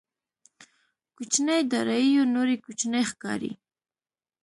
کوچنيې 1.15 1.57
داراییو 1.71 2.23
نورې 2.35 2.55
کوچنۍ 2.65 3.03
ښکاري. 3.09 3.53